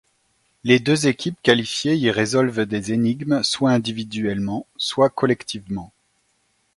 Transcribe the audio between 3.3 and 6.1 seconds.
soit individuellement, soit collectivement.